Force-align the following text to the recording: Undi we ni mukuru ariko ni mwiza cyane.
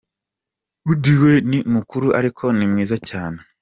Undi 0.89 1.13
we 1.21 1.33
ni 1.49 1.59
mukuru 1.73 2.07
ariko 2.19 2.43
ni 2.57 2.65
mwiza 2.71 2.97
cyane. 3.09 3.39